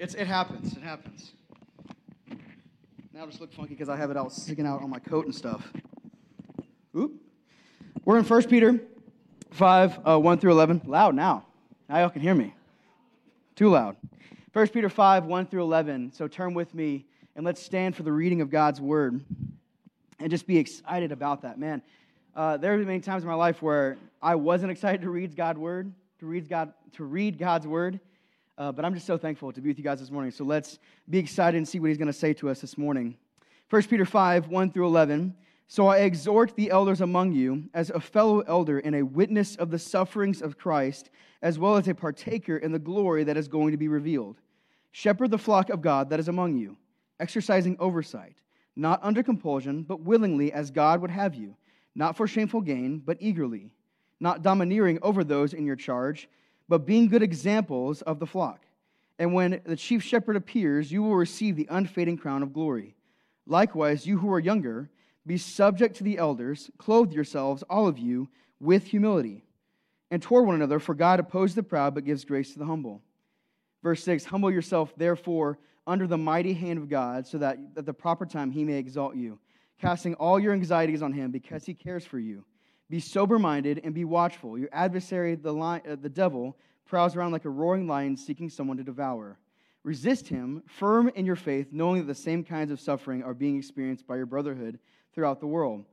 [0.00, 0.72] It's, it happens.
[0.72, 1.32] It happens.
[3.12, 5.26] Now I just look funky because I have it all sticking out on my coat
[5.26, 5.70] and stuff.
[6.96, 7.20] Oop.
[8.06, 8.80] We're in 1 Peter
[9.50, 10.80] 5, uh, 1 through 11.
[10.86, 11.44] Loud now.
[11.86, 12.54] Now y'all can hear me.
[13.56, 13.96] Too loud.
[14.54, 16.12] 1 Peter 5, 1 through 11.
[16.14, 17.04] So turn with me
[17.36, 19.22] and let's stand for the reading of God's word
[20.18, 21.58] and just be excited about that.
[21.58, 21.82] Man,
[22.34, 25.36] uh, there have been many times in my life where I wasn't excited to read
[25.36, 28.00] God's word, to read, God, to read God's word.
[28.60, 30.30] Uh, but I'm just so thankful to be with you guys this morning.
[30.30, 33.16] So let's be excited and see what he's going to say to us this morning.
[33.70, 35.34] 1 Peter 5, 1 through 11.
[35.66, 39.70] So I exhort the elders among you, as a fellow elder and a witness of
[39.70, 41.08] the sufferings of Christ,
[41.40, 44.36] as well as a partaker in the glory that is going to be revealed.
[44.92, 46.76] Shepherd the flock of God that is among you,
[47.18, 48.36] exercising oversight,
[48.76, 51.56] not under compulsion, but willingly as God would have you,
[51.94, 53.70] not for shameful gain, but eagerly,
[54.20, 56.28] not domineering over those in your charge
[56.70, 58.64] but being good examples of the flock.
[59.18, 62.94] And when the chief shepherd appears, you will receive the unfading crown of glory.
[63.44, 64.88] Likewise, you who are younger,
[65.26, 68.28] be subject to the elders, clothe yourselves, all of you,
[68.60, 69.42] with humility.
[70.12, 73.02] And toward one another, for God opposes the proud, but gives grace to the humble.
[73.82, 75.58] Verse 6 Humble yourself, therefore,
[75.88, 79.16] under the mighty hand of God, so that at the proper time he may exalt
[79.16, 79.40] you,
[79.80, 82.44] casting all your anxieties on him, because he cares for you.
[82.90, 84.58] Be sober minded and be watchful.
[84.58, 88.76] Your adversary, the, lion, uh, the devil, prowls around like a roaring lion seeking someone
[88.78, 89.38] to devour.
[89.84, 93.56] Resist him, firm in your faith, knowing that the same kinds of suffering are being
[93.56, 94.80] experienced by your brotherhood
[95.14, 95.84] throughout the world.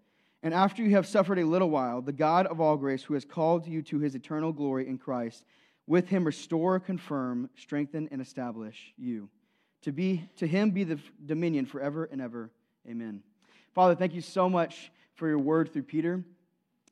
[0.42, 3.26] And after you have suffered a little while, the God of all grace, who has
[3.26, 5.46] called you to his eternal glory in Christ,
[5.86, 9.30] with him restore, confirm, strengthen, and establish you.
[9.84, 12.50] To, be, to him be the dominion forever and ever.
[12.90, 13.22] Amen.
[13.74, 16.24] Father, thank you so much for your word through Peter.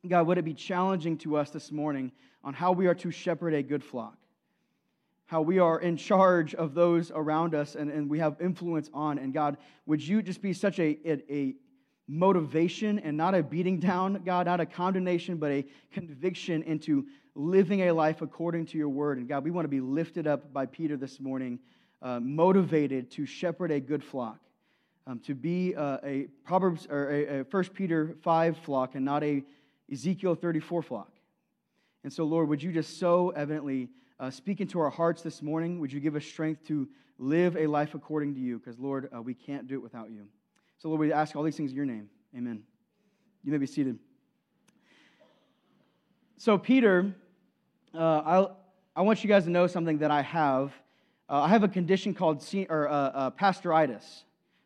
[0.08, 2.12] God, would it be challenging to us this morning
[2.44, 4.16] on how we are to shepherd a good flock?
[5.26, 9.18] How we are in charge of those around us and, and we have influence on.
[9.18, 11.54] And God, would you just be such a, a, a
[12.06, 17.82] motivation and not a beating down, God, not a condemnation, but a conviction into living
[17.82, 19.18] a life according to your word.
[19.18, 21.58] And God, we want to be lifted up by Peter this morning,
[22.02, 24.38] uh, motivated to shepherd a good flock,
[25.08, 29.24] um, to be uh, a Proverbs or a, a First Peter five flock, and not
[29.24, 29.42] a
[29.90, 31.12] Ezekiel 34 flock.
[32.04, 33.88] And so, Lord, would you just so evidently
[34.20, 35.80] uh, speak into our hearts this morning?
[35.80, 36.88] Would you give us strength to
[37.18, 38.58] live a life according to you?
[38.58, 40.26] Because, Lord, uh, we can't do it without you.
[40.78, 42.08] So, Lord, we ask all these things in your name.
[42.36, 42.62] Amen.
[43.42, 43.98] You may be seated.
[46.36, 47.14] So, Peter,
[47.94, 48.46] uh, I,
[48.94, 50.72] I want you guys to know something that I have.
[51.28, 54.22] Uh, I have a condition called or, uh, uh, pastoritis,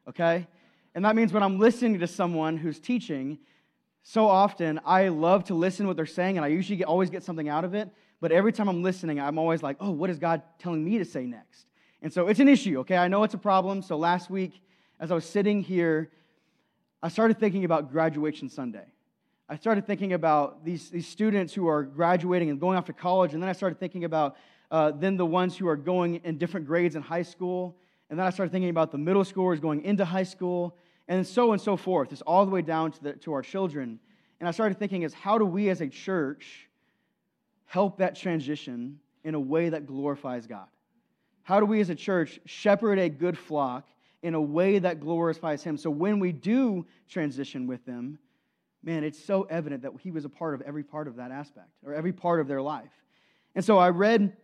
[0.09, 0.47] okay?
[0.95, 3.39] And that means when I'm listening to someone who's teaching,
[4.03, 7.23] so often I love to listen what they're saying, and I usually get, always get
[7.23, 7.89] something out of it.
[8.21, 11.05] But every time I'm listening, I'm always like, oh, what is God telling me to
[11.05, 11.67] say next?
[12.03, 12.97] And so it's an issue, okay?
[12.97, 13.83] I know it's a problem.
[13.83, 14.63] So last week,
[14.99, 16.11] as I was sitting here,
[17.03, 18.85] I started thinking about graduation Sunday.
[19.49, 23.35] I started thinking about these, these students who are graduating and going off to college,
[23.35, 24.37] and then I started thinking about
[24.71, 27.77] uh, then the ones who are going in different grades in high school,
[28.09, 30.77] and then I started thinking about the middle schoolers going into high school,
[31.11, 32.13] and so and so forth.
[32.13, 33.99] It's all the way down to, the, to our children.
[34.39, 36.69] And I started thinking is how do we as a church
[37.67, 40.69] help that transition in a way that glorifies God?
[41.43, 43.89] How do we as a church shepherd a good flock
[44.23, 45.77] in a way that glorifies Him?
[45.77, 48.19] So when we do transition with them,
[48.85, 51.71] man, it's so evident that He was a part of every part of that aspect
[51.85, 52.93] or every part of their life.
[53.57, 54.37] And so I read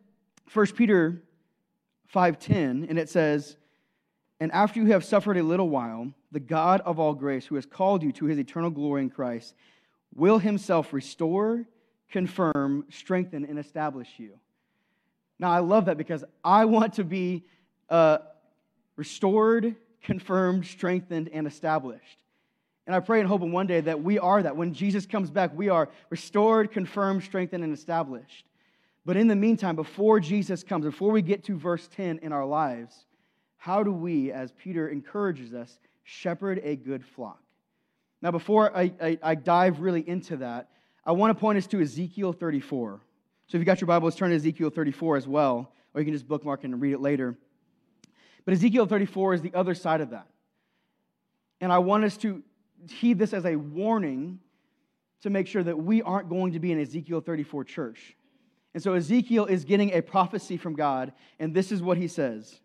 [0.52, 1.22] 1 Peter
[2.12, 3.56] 5:10 and it says,
[4.40, 7.66] "And after you have suffered a little while, the God of all grace, who has
[7.66, 9.54] called you to his eternal glory in Christ,
[10.14, 11.66] will himself restore,
[12.10, 14.38] confirm, strengthen, and establish you.
[15.38, 17.44] Now, I love that because I want to be
[17.90, 18.18] uh,
[18.96, 22.18] restored, confirmed, strengthened, and established.
[22.86, 24.56] And I pray and hope in one day that we are that.
[24.56, 28.46] When Jesus comes back, we are restored, confirmed, strengthened, and established.
[29.04, 32.46] But in the meantime, before Jesus comes, before we get to verse 10 in our
[32.46, 33.04] lives,
[33.56, 37.40] how do we, as Peter encourages us, shepherd a good flock.
[38.22, 40.70] Now, before I, I, I dive really into that,
[41.04, 43.00] I want to point us to Ezekiel 34.
[43.46, 46.04] So if you got your Bible, let's turn to Ezekiel 34 as well, or you
[46.04, 47.36] can just bookmark it and read it later.
[48.44, 50.26] But Ezekiel 34 is the other side of that.
[51.60, 52.42] And I want us to
[52.90, 54.38] heed this as a warning
[55.22, 58.16] to make sure that we aren't going to be an Ezekiel 34 church.
[58.74, 62.60] And so Ezekiel is getting a prophecy from God, and this is what he says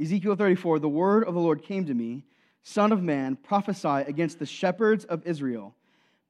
[0.00, 2.24] Ezekiel 34 The word of the Lord came to me
[2.62, 5.74] Son of man, prophesy against the shepherds of Israel.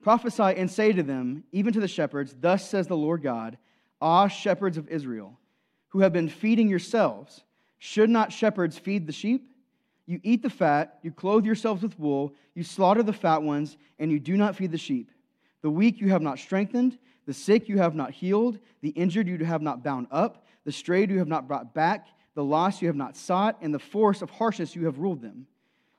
[0.03, 3.59] Prophesy and say to them, even to the shepherds, Thus says the Lord God,
[4.01, 5.39] Ah, shepherds of Israel,
[5.89, 7.45] who have been feeding yourselves,
[7.79, 9.51] Should not shepherds feed the sheep?
[10.07, 14.11] You eat the fat, you clothe yourselves with wool, you slaughter the fat ones, and
[14.11, 15.11] you do not feed the sheep.
[15.63, 19.45] The weak you have not strengthened, the sick you have not healed, the injured you
[19.45, 22.97] have not bound up, the strayed you have not brought back, the lost you have
[22.97, 25.47] not sought, and the force of harshness you have ruled them.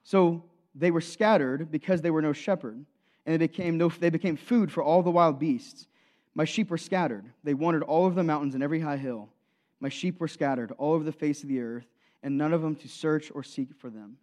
[0.03, 0.43] So
[0.73, 2.85] they were scattered because they were no shepherd,
[3.25, 5.87] and they became, no, they became food for all the wild beasts.
[6.33, 7.25] My sheep were scattered.
[7.43, 9.29] They wandered all over the mountains and every high hill.
[9.79, 11.87] My sheep were scattered all over the face of the earth,
[12.23, 14.17] and none of them to search or seek for them.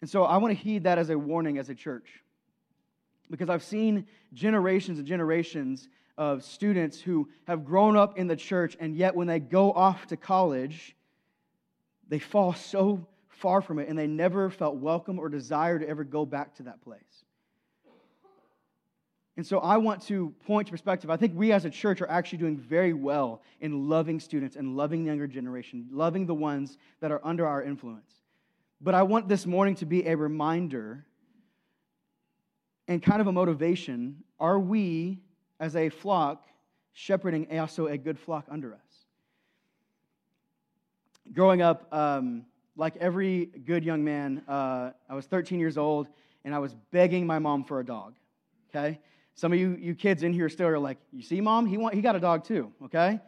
[0.00, 2.22] And so I want to heed that as a warning as a church.
[3.30, 8.76] Because I've seen generations and generations of students who have grown up in the church,
[8.78, 10.94] and yet when they go off to college,
[12.08, 16.04] they fall so far from it and they never felt welcome or desire to ever
[16.04, 17.24] go back to that place.
[19.36, 21.10] And so I want to point to perspective.
[21.10, 24.76] I think we as a church are actually doing very well in loving students and
[24.76, 28.20] loving the younger generation, loving the ones that are under our influence.
[28.80, 31.04] But I want this morning to be a reminder
[32.86, 34.22] and kind of a motivation.
[34.38, 35.18] Are we,
[35.60, 36.44] as a flock,
[36.92, 38.80] shepherding also a good flock under us?
[41.32, 42.44] Growing up, um,
[42.76, 46.08] like every good young man, uh, I was 13 years old
[46.44, 48.14] and I was begging my mom for a dog.
[48.70, 48.98] Okay?
[49.34, 51.94] Some of you, you kids in here still are like, you see, mom, he, want,
[51.94, 53.18] he got a dog too, okay?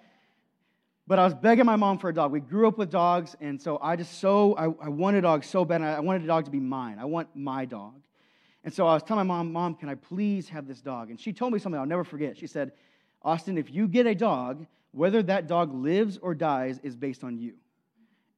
[1.06, 2.32] But I was begging my mom for a dog.
[2.32, 5.44] We grew up with dogs, and so I just so, I, I wanted a dog
[5.44, 5.82] so bad.
[5.82, 6.98] I wanted a dog to be mine.
[6.98, 7.94] I want my dog.
[8.66, 11.10] And so I was telling my mom, Mom, can I please have this dog?
[11.10, 12.36] And she told me something I'll never forget.
[12.36, 12.72] She said,
[13.22, 17.38] Austin, if you get a dog, whether that dog lives or dies is based on
[17.38, 17.54] you.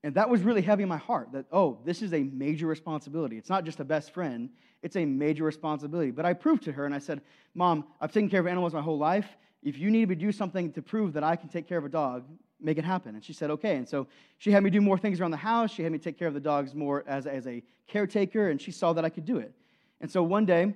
[0.04, 3.38] And that was really heavy in my heart that, oh, this is a major responsibility.
[3.38, 4.50] It's not just a best friend,
[4.82, 6.10] it's a major responsibility.
[6.10, 7.22] But I proved to her and I said,
[7.54, 9.28] Mom, I've taken care of animals my whole life.
[9.62, 11.86] If you need me to do something to prove that I can take care of
[11.86, 12.24] a dog,
[12.60, 13.14] make it happen.
[13.14, 13.76] And she said, okay.
[13.76, 15.72] And so she had me do more things around the house.
[15.72, 18.72] She had me take care of the dogs more as, as a caretaker, and she
[18.72, 19.54] saw that I could do it.
[20.00, 20.74] And so one day,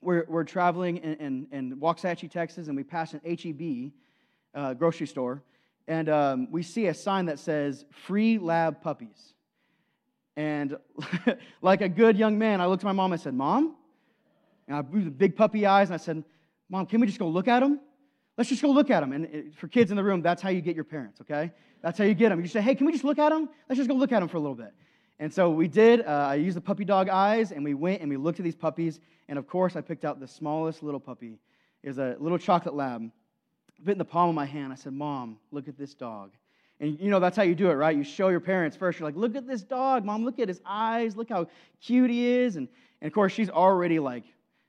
[0.00, 3.92] we're, we're traveling in, in, in Waxahachie, Texas, and we pass an HEB
[4.54, 5.42] uh, grocery store
[5.88, 9.34] and um, we see a sign that says free lab puppies.
[10.36, 10.76] And
[11.62, 13.76] like a good young man, I looked at my mom and I said, Mom?
[14.66, 16.24] And I blew the big puppy eyes and I said,
[16.68, 17.80] Mom, can we just go look at them?
[18.36, 19.12] Let's just go look at them.
[19.12, 21.52] And for kids in the room, that's how you get your parents, okay?
[21.80, 22.40] That's how you get them.
[22.40, 23.48] You say, hey, can we just look at them?
[23.68, 24.74] Let's just go look at them for a little bit.
[25.18, 26.04] And so we did.
[26.04, 28.54] Uh, I used the puppy dog eyes, and we went and we looked at these
[28.54, 29.00] puppies.
[29.28, 31.38] And of course, I picked out the smallest little puppy.
[31.82, 33.10] It was a little chocolate lab
[33.84, 34.72] bit in the palm of my hand.
[34.72, 36.32] I said, Mom, look at this dog.
[36.80, 37.96] And you know, that's how you do it, right?
[37.96, 38.98] You show your parents first.
[38.98, 40.24] You're like, look at this dog, Mom.
[40.24, 41.16] Look at his eyes.
[41.16, 41.46] Look how
[41.80, 42.56] cute he is.
[42.56, 42.68] And,
[43.00, 44.24] and of course, she's already like,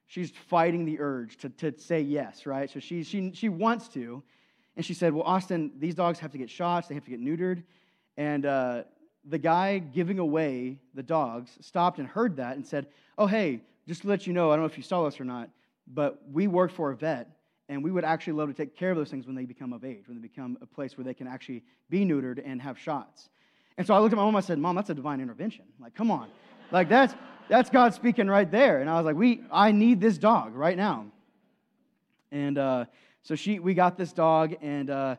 [0.08, 2.70] she's fighting the urge to, to say yes, right?
[2.70, 4.24] So she, she, she wants to.
[4.76, 7.20] And she said, Well, Austin, these dogs have to get shots, they have to get
[7.20, 7.64] neutered.
[8.16, 8.84] And uh,
[9.30, 12.88] the guy giving away the dogs stopped and heard that and said,
[13.18, 15.26] Oh, hey, just to let you know, I don't know if you saw this or
[15.26, 15.50] not,
[15.88, 17.30] but we work for a vet
[17.70, 19.84] and we would actually love to take care of those things when they become of
[19.84, 23.30] age, when they become a place where they can actually be neutered and have shots.
[23.78, 25.66] And so I looked at my mom, and I said, Mom, that's a divine intervention.
[25.80, 26.30] Like, come on.
[26.72, 27.14] like, that's,
[27.48, 28.82] that's God speaking right there.
[28.82, 31.06] And I was like, we, I need this dog right now.
[32.32, 32.86] And uh,
[33.22, 35.16] so she, we got this dog, and uh,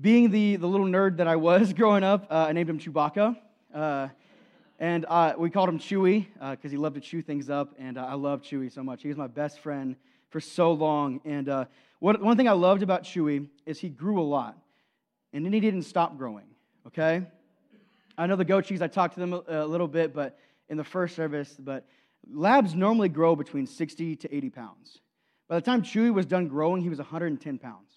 [0.00, 3.36] being the, the little nerd that I was growing up, uh, I named him Chewbacca.
[3.74, 4.08] Uh,
[4.78, 7.98] and uh, we called him Chewy because uh, he loved to chew things up, and
[7.98, 9.02] I love Chewy so much.
[9.02, 9.96] He was my best friend
[10.30, 11.20] for so long.
[11.24, 11.64] And uh,
[11.98, 14.56] one, one thing I loved about Chewy is he grew a lot,
[15.32, 16.46] and then he didn't stop growing,
[16.86, 17.26] okay?
[18.16, 20.76] I know the goat cheese, I talked to them a, a little bit, but in
[20.76, 21.88] the first service, but
[22.30, 25.00] labs normally grow between 60 to 80 pounds.
[25.48, 27.87] By the time Chewy was done growing, he was 110 pounds.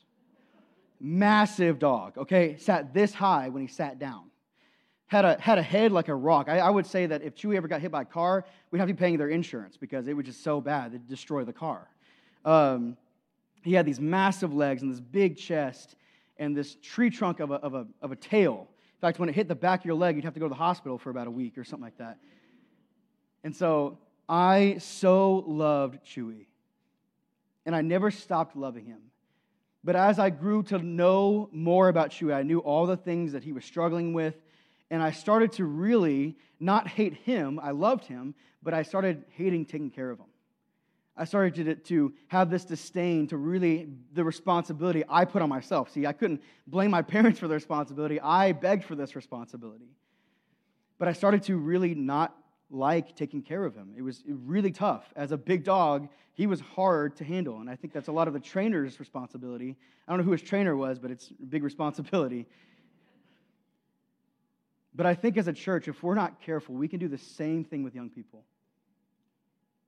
[1.03, 2.57] Massive dog, okay?
[2.57, 4.29] Sat this high when he sat down.
[5.07, 6.47] Had a, had a head like a rock.
[6.47, 8.87] I, I would say that if Chewy ever got hit by a car, we'd have
[8.87, 11.89] to be paying their insurance because it was just so bad, it'd destroy the car.
[12.45, 12.97] Um,
[13.63, 15.95] he had these massive legs and this big chest
[16.37, 18.67] and this tree trunk of a, of, a, of a tail.
[18.95, 20.49] In fact, when it hit the back of your leg, you'd have to go to
[20.49, 22.17] the hospital for about a week or something like that.
[23.43, 23.97] And so
[24.29, 26.45] I so loved Chewy.
[27.65, 28.99] And I never stopped loving him.
[29.83, 33.43] But as I grew to know more about Chewy, I knew all the things that
[33.43, 34.35] he was struggling with.
[34.91, 37.59] And I started to really not hate him.
[37.61, 40.27] I loved him, but I started hating taking care of him.
[41.17, 45.91] I started to, to have this disdain to really the responsibility I put on myself.
[45.91, 48.19] See, I couldn't blame my parents for the responsibility.
[48.19, 49.89] I begged for this responsibility.
[50.99, 52.35] But I started to really not
[52.71, 53.93] like taking care of him.
[53.97, 55.11] It was really tough.
[55.15, 57.59] As a big dog, he was hard to handle.
[57.59, 59.75] And I think that's a lot of the trainer's responsibility.
[60.07, 62.47] I don't know who his trainer was, but it's a big responsibility.
[64.93, 67.63] But I think as a church, if we're not careful, we can do the same
[67.63, 68.43] thing with young people.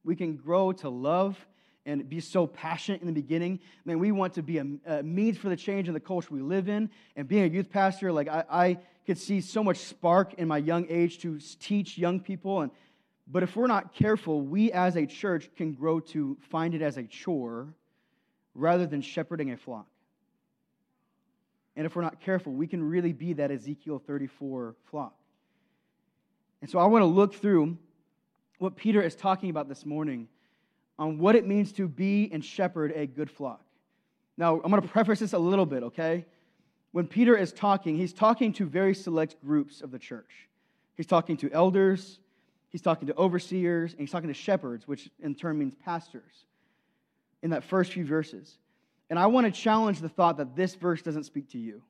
[0.03, 1.37] We can grow to love
[1.85, 3.59] and be so passionate in the beginning.
[3.85, 6.41] Man, we want to be a, a means for the change in the culture we
[6.41, 6.89] live in.
[7.15, 10.57] And being a youth pastor, like I, I could see so much spark in my
[10.57, 12.61] young age to teach young people.
[12.61, 12.71] And
[13.27, 16.97] but if we're not careful, we as a church can grow to find it as
[16.97, 17.73] a chore
[18.53, 19.87] rather than shepherding a flock.
[21.75, 25.15] And if we're not careful, we can really be that Ezekiel 34 flock.
[26.61, 27.77] And so I want to look through
[28.59, 30.27] what Peter is talking about this morning
[31.03, 33.61] on what it means to be and shepherd a good flock.
[34.37, 36.25] Now, I'm going to preface this a little bit, okay?
[36.93, 40.47] When Peter is talking, he's talking to very select groups of the church.
[40.95, 42.19] He's talking to elders,
[42.69, 46.45] he's talking to overseers, and he's talking to shepherds, which in turn means pastors,
[47.41, 48.57] in that first few verses.
[49.09, 51.81] And I want to challenge the thought that this verse doesn't speak to you.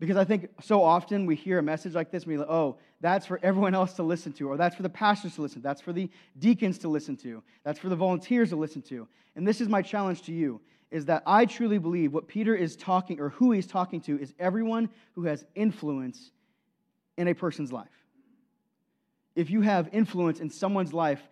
[0.00, 2.78] Because I think so often we hear a message like this, and we like, oh,
[3.00, 5.62] that's for everyone else to listen to, or that's for the pastors to listen to,
[5.62, 9.06] that's for the deacons to listen to, that's for the volunteers to listen to.
[9.36, 10.60] And this is my challenge to you,
[10.90, 14.34] is that I truly believe what Peter is talking, or who he's talking to, is
[14.38, 16.32] everyone who has influence
[17.16, 17.86] in a person's life.
[19.36, 21.22] If you have influence in someone's life,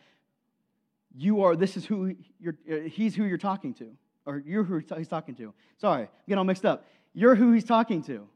[1.16, 3.90] you are, this is who you're, he's who you're talking to,
[4.24, 5.52] or you're who he's talking to.
[5.78, 6.86] Sorry, I'm getting all mixed up.
[7.12, 8.28] You're who he's talking to.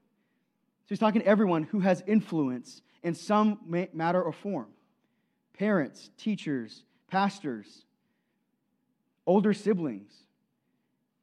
[0.87, 3.59] So he's talking to everyone who has influence in some
[3.93, 4.69] matter or form
[5.59, 7.87] parents, teachers, pastors,
[9.27, 10.13] older siblings.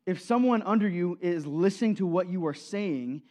[0.05, 3.22] If someone under you is listening to what you are saying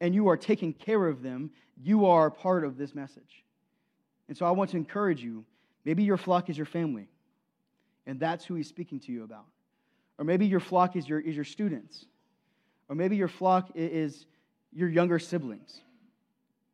[0.00, 1.50] and you are taking care of them,
[1.82, 3.44] you are part of this message.
[4.28, 5.44] And so I want to encourage you
[5.84, 7.08] maybe your flock is your family,
[8.06, 9.44] and that's who he's speaking to you about.
[10.18, 12.06] Or maybe your flock is your, is your students.
[12.88, 14.24] Or maybe your flock is
[14.74, 15.80] your younger siblings.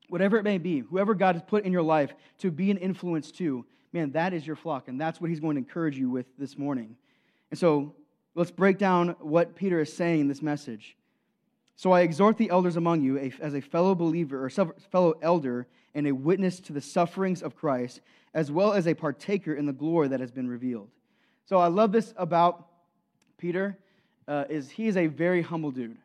[0.08, 3.30] Whatever it may be, whoever God has put in your life to be an influence
[3.32, 4.88] to, man, that is your flock.
[4.88, 6.96] And that's what he's going to encourage you with this morning.
[7.50, 7.94] And so
[8.34, 10.96] let's break down what Peter is saying in this message.
[11.76, 16.06] So I exhort the elders among you as a fellow believer or fellow elder and
[16.06, 18.00] a witness to the sufferings of Christ,
[18.34, 20.88] as well as a partaker in the glory that has been revealed.
[21.46, 22.66] So I love this about
[23.38, 23.78] Peter
[24.28, 25.96] uh, is he is a very humble dude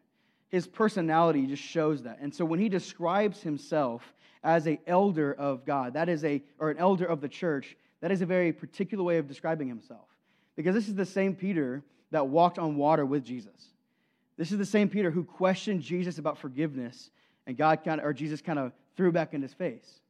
[0.49, 2.19] his personality just shows that.
[2.21, 6.69] And so when he describes himself as a elder of God, that is a or
[6.69, 10.07] an elder of the church, that is a very particular way of describing himself.
[10.55, 13.73] Because this is the same Peter that walked on water with Jesus.
[14.37, 17.09] This is the same Peter who questioned Jesus about forgiveness
[17.47, 20.01] and God kind of or Jesus kind of threw back in his face.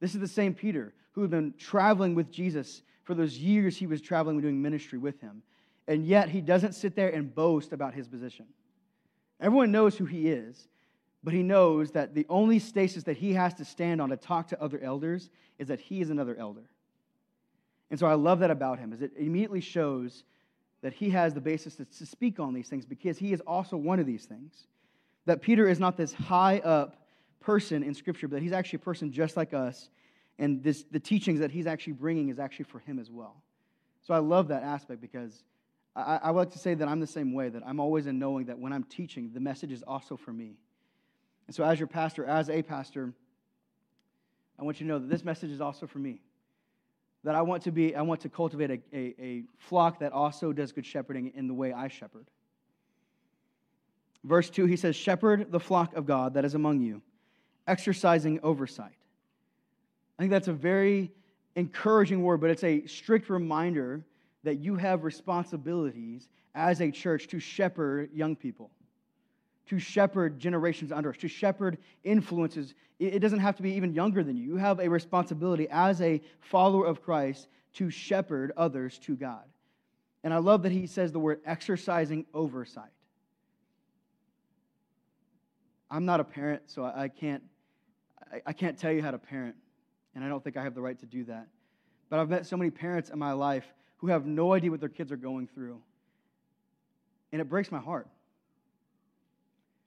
[0.00, 3.86] This is the same Peter who had been traveling with Jesus for those years he
[3.86, 5.42] was traveling and doing ministry with him.
[5.88, 8.46] And yet he doesn't sit there and boast about his position.
[9.40, 10.68] Everyone knows who he is,
[11.22, 14.48] but he knows that the only stasis that he has to stand on to talk
[14.48, 16.68] to other elders is that he is another elder.
[17.90, 20.24] And so I love that about him, is it immediately shows
[20.82, 23.76] that he has the basis to, to speak on these things because he is also
[23.76, 24.66] one of these things.
[25.26, 26.96] That Peter is not this high up
[27.40, 29.90] person in Scripture, but he's actually a person just like us.
[30.38, 33.42] And this, the teachings that he's actually bringing is actually for him as well.
[34.02, 35.44] So I love that aspect because
[35.94, 38.18] I, I would like to say that I'm the same way, that I'm always in
[38.18, 40.56] knowing that when I'm teaching, the message is also for me.
[41.46, 43.12] And so, as your pastor, as a pastor,
[44.58, 46.20] I want you to know that this message is also for me.
[47.24, 50.52] That I want to be, I want to cultivate a, a, a flock that also
[50.52, 52.26] does good shepherding in the way I shepherd.
[54.22, 57.02] Verse 2, he says, Shepherd the flock of God that is among you,
[57.66, 58.96] exercising oversight.
[60.18, 61.10] I think that's a very
[61.56, 64.04] encouraging word, but it's a strict reminder
[64.44, 68.70] that you have responsibilities as a church to shepherd young people,
[69.66, 72.74] to shepherd generations under us, to shepherd influences.
[72.98, 74.44] It doesn't have to be even younger than you.
[74.44, 79.44] You have a responsibility as a follower of Christ to shepherd others to God.
[80.22, 82.90] And I love that he says the word exercising oversight.
[85.90, 87.42] I'm not a parent, so I can't,
[88.46, 89.56] I can't tell you how to parent,
[90.14, 91.48] and I don't think I have the right to do that.
[92.08, 93.64] But I've met so many parents in my life
[94.00, 95.78] who have no idea what their kids are going through.
[97.32, 98.08] And it breaks my heart.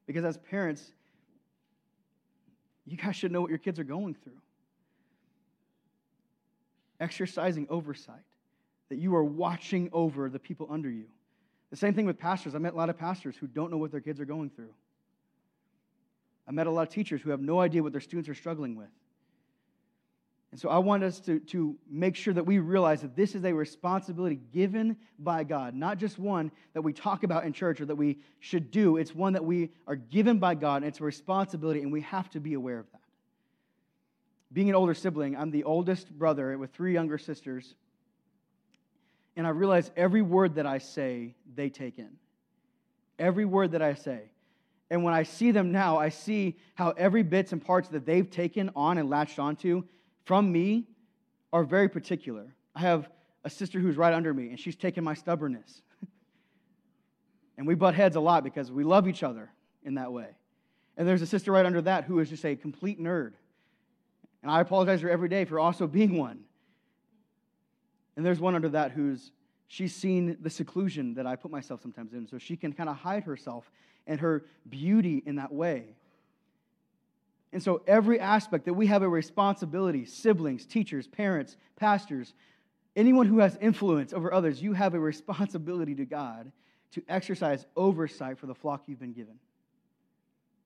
[0.05, 0.91] Because as parents,
[2.85, 4.37] you guys should know what your kids are going through.
[6.99, 8.23] Exercising oversight,
[8.89, 11.05] that you are watching over the people under you.
[11.71, 12.53] The same thing with pastors.
[12.53, 14.73] I met a lot of pastors who don't know what their kids are going through.
[16.47, 18.75] I met a lot of teachers who have no idea what their students are struggling
[18.75, 18.89] with.
[20.53, 23.43] And so I want us to, to make sure that we realize that this is
[23.43, 27.85] a responsibility given by God, not just one that we talk about in church or
[27.85, 28.97] that we should do.
[28.97, 32.29] It's one that we are given by God, and it's a responsibility, and we have
[32.29, 33.01] to be aware of that.
[34.53, 37.73] being an older sibling, I'm the oldest brother with three younger sisters.
[39.35, 42.11] And I realize every word that I say, they take in.
[43.17, 44.29] Every word that I say.
[44.91, 48.29] And when I see them now, I see how every bits and parts that they've
[48.29, 49.85] taken on and latched onto
[50.25, 50.85] from me
[51.51, 52.53] are very particular.
[52.75, 53.09] I have
[53.43, 55.81] a sister who's right under me, and she's taken my stubbornness.
[57.57, 59.51] and we butt heads a lot because we love each other
[59.83, 60.27] in that way.
[60.97, 63.33] And there's a sister right under that who is just a complete nerd.
[64.41, 66.39] And I apologize to her every day for also being one.
[68.15, 69.31] And there's one under that who's
[69.67, 72.95] she's seen the seclusion that I put myself sometimes in, so she can kind of
[72.95, 73.71] hide herself
[74.05, 75.95] and her beauty in that way.
[77.53, 82.33] And so, every aspect that we have a responsibility siblings, teachers, parents, pastors,
[82.95, 86.51] anyone who has influence over others, you have a responsibility to God
[86.93, 89.35] to exercise oversight for the flock you've been given,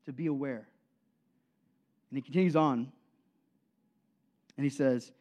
[0.05, 0.65] to be aware.
[2.09, 2.89] And he continues on,
[4.55, 5.11] and he says,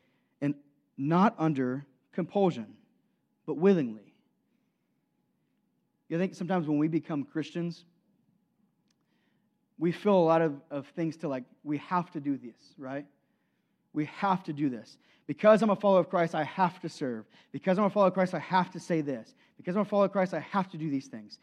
[0.40, 0.54] and
[0.96, 2.74] not under compulsion,
[3.44, 4.14] but willingly.
[6.08, 7.84] You think sometimes when we become Christians,
[9.78, 13.06] we feel a lot of, of things to like, we have to do this, right?
[13.92, 14.96] We have to do this.
[15.26, 17.24] Because I'm a follower of Christ, I have to serve.
[17.52, 19.34] Because I'm a follower of Christ, I have to say this.
[19.56, 21.38] Because I'm a follower of Christ, I have to do these things.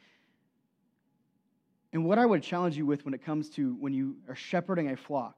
[1.91, 4.89] And what I would challenge you with when it comes to when you are shepherding
[4.89, 5.35] a flock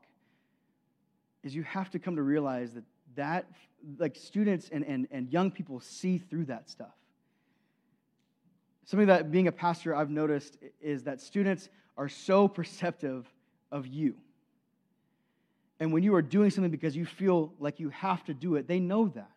[1.44, 2.84] is you have to come to realize that
[3.16, 3.46] that
[3.98, 6.94] like students and, and, and young people see through that stuff.
[8.86, 13.26] Something that being a pastor I've noticed is that students are so perceptive
[13.72, 14.16] of you.
[15.80, 18.68] And when you are doing something because you feel like you have to do it,
[18.68, 19.32] they know that.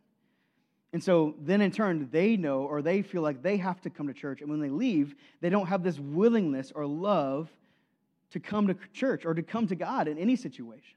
[0.92, 4.06] And so then in turn, they know or they feel like they have to come
[4.06, 4.40] to church.
[4.40, 7.50] And when they leave, they don't have this willingness or love
[8.30, 10.96] to come to church or to come to God in any situation.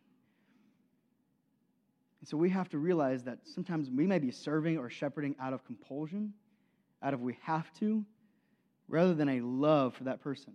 [2.21, 5.53] And so we have to realize that sometimes we may be serving or shepherding out
[5.53, 6.33] of compulsion,
[7.01, 8.05] out of we have to,
[8.87, 10.53] rather than a love for that person.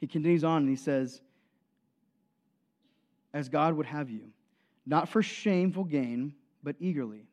[0.00, 1.20] He continues on and he says,
[3.32, 4.30] As God would have you,
[4.86, 7.26] not for shameful gain, but eagerly.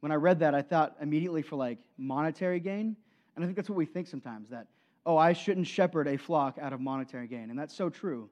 [0.00, 2.96] When I read that, I thought immediately for like monetary gain.
[3.36, 4.66] And I think that's what we think sometimes that,
[5.04, 7.50] oh, I shouldn't shepherd a flock out of monetary gain.
[7.50, 8.28] And that's so true.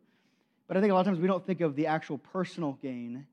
[0.68, 3.26] But I think a lot of times we don't think of the actual personal gain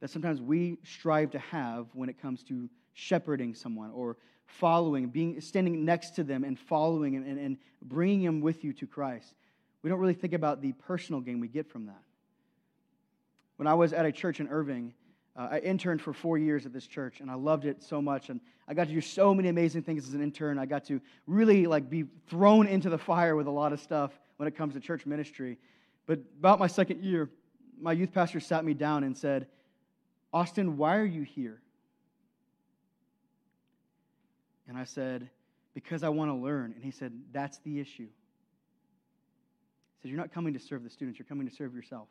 [0.00, 5.40] that sometimes we strive to have when it comes to shepherding someone or following, being
[5.40, 9.34] standing next to them and following and, and, and bringing them with you to Christ.
[9.82, 12.02] We don't really think about the personal gain we get from that.
[13.56, 14.94] When I was at a church in Irving,
[15.36, 18.28] uh, I interned for four years at this church, and I loved it so much.
[18.28, 20.58] And I got to do so many amazing things as an intern.
[20.58, 24.12] I got to really like be thrown into the fire with a lot of stuff
[24.36, 25.58] when it comes to church ministry.
[26.06, 27.30] But about my second year,
[27.80, 29.46] my youth pastor sat me down and said,
[30.32, 31.60] Austin, why are you here?
[34.68, 35.28] And I said,
[35.74, 36.72] Because I want to learn.
[36.74, 38.08] And he said, That's the issue.
[39.98, 42.08] He said, You're not coming to serve the students, you're coming to serve yourself.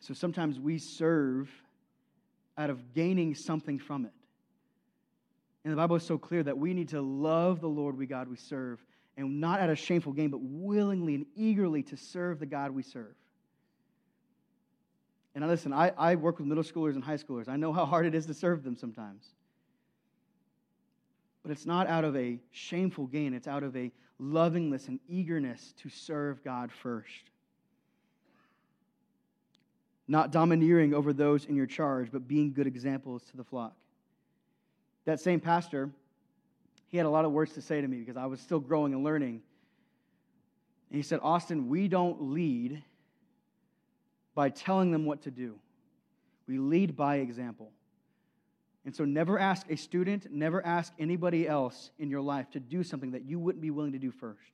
[0.00, 1.50] So sometimes we serve
[2.56, 4.12] out of gaining something from it.
[5.64, 8.28] And the Bible is so clear that we need to love the Lord we God
[8.28, 8.78] we serve
[9.16, 12.82] and not out of shameful gain, but willingly and eagerly to serve the God we
[12.82, 13.14] serve.
[15.34, 17.48] And I listen, I, I work with middle schoolers and high schoolers.
[17.48, 19.24] I know how hard it is to serve them sometimes.
[21.46, 25.74] But it's not out of a shameful gain, it's out of a lovingness and eagerness
[25.80, 27.30] to serve God first.
[30.08, 33.76] Not domineering over those in your charge, but being good examples to the flock.
[35.04, 35.90] That same pastor
[36.88, 38.92] he had a lot of words to say to me because I was still growing
[38.92, 39.40] and learning.
[40.90, 42.82] And he said, Austin, we don't lead
[44.34, 45.60] by telling them what to do,
[46.48, 47.70] we lead by example.
[48.86, 52.84] And so never ask a student, never ask anybody else in your life to do
[52.84, 54.52] something that you wouldn't be willing to do first.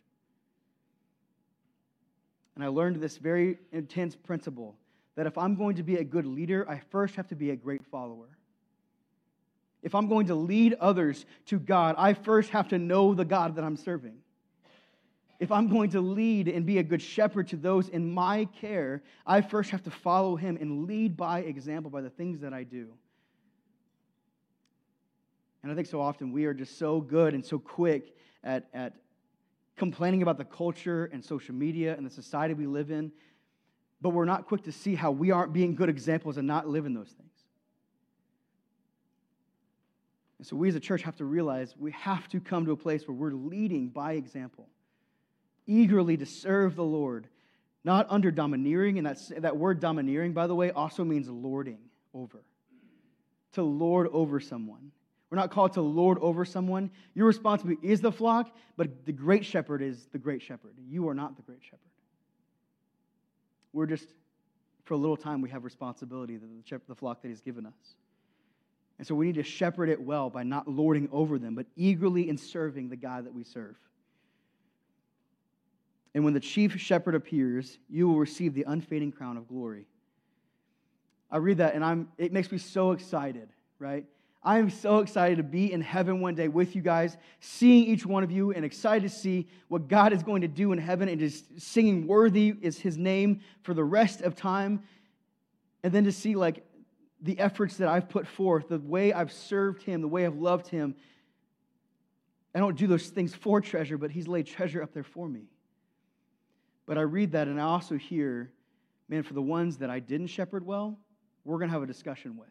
[2.54, 4.74] And I learned this very intense principle
[5.16, 7.56] that if I'm going to be a good leader, I first have to be a
[7.56, 8.28] great follower.
[9.82, 13.56] If I'm going to lead others to God, I first have to know the God
[13.56, 14.14] that I'm serving.
[15.40, 19.02] If I'm going to lead and be a good shepherd to those in my care,
[19.26, 22.62] I first have to follow him and lead by example by the things that I
[22.62, 22.94] do.
[25.62, 28.94] And I think so often we are just so good and so quick at, at
[29.76, 33.12] complaining about the culture and social media and the society we live in,
[34.00, 36.94] but we're not quick to see how we aren't being good examples and not living
[36.94, 37.30] those things.
[40.38, 42.76] And so we as a church have to realize we have to come to a
[42.76, 44.68] place where we're leading by example.
[45.68, 47.28] eagerly to serve the Lord,
[47.84, 48.98] not under domineering.
[48.98, 51.78] And that's, that word domineering, by the way, also means lording
[52.12, 52.42] over.
[53.52, 54.90] To lord over someone.
[55.32, 56.90] We're not called to lord over someone.
[57.14, 60.74] Your responsibility is the flock, but the great shepherd is the great shepherd.
[60.86, 61.78] You are not the great shepherd.
[63.72, 64.08] We're just,
[64.84, 67.72] for a little time, we have responsibility, the, the flock that he's given us.
[68.98, 72.28] And so we need to shepherd it well by not lording over them, but eagerly
[72.28, 73.76] in serving the God that we serve.
[76.14, 79.86] And when the chief shepherd appears, you will receive the unfading crown of glory.
[81.30, 84.04] I read that and I'm, it makes me so excited, right?
[84.44, 88.04] I am so excited to be in heaven one day with you guys, seeing each
[88.04, 91.08] one of you, and excited to see what God is going to do in heaven
[91.08, 94.82] and just singing worthy is his name for the rest of time.
[95.84, 96.64] And then to see like
[97.20, 100.66] the efforts that I've put forth, the way I've served him, the way I've loved
[100.66, 100.96] him.
[102.52, 105.44] I don't do those things for treasure, but he's laid treasure up there for me.
[106.84, 108.50] But I read that and I also hear,
[109.08, 110.98] man, for the ones that I didn't shepherd well,
[111.44, 112.48] we're going to have a discussion with.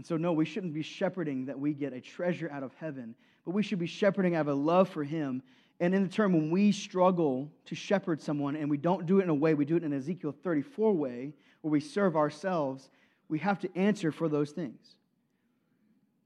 [0.00, 3.14] And so, no, we shouldn't be shepherding that we get a treasure out of heaven,
[3.44, 5.42] but we should be shepherding out of a love for Him.
[5.78, 9.24] And in the term, when we struggle to shepherd someone and we don't do it
[9.24, 12.88] in a way, we do it in Ezekiel 34 way, where we serve ourselves,
[13.28, 14.94] we have to answer for those things.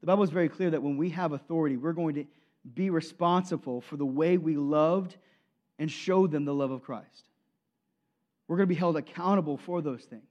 [0.03, 2.27] The Bible is very clear that when we have authority, we're going to
[2.77, 5.17] be responsible for the way we loved
[5.81, 7.29] and showed them the love of Christ.
[8.47, 10.23] We're going to be held accountable for those things.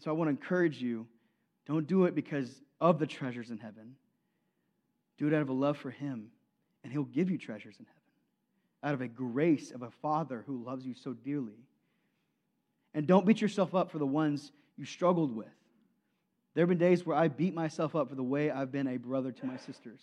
[0.00, 1.06] So I want to encourage you
[1.66, 3.94] don't do it because of the treasures in heaven.
[5.18, 6.30] Do it out of a love for Him,
[6.82, 8.00] and He'll give you treasures in heaven.
[8.82, 11.66] Out of a grace of a Father who loves you so dearly.
[12.94, 15.46] And don't beat yourself up for the ones you struggled with.
[16.54, 18.96] There have been days where I beat myself up for the way I've been a
[18.96, 20.00] brother to my sisters.